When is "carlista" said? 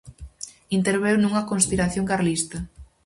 2.11-2.57